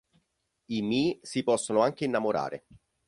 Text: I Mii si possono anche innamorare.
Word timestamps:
I 0.71 0.81
Mii 0.81 1.19
si 1.21 1.43
possono 1.43 1.81
anche 1.83 2.05
innamorare. 2.05 2.65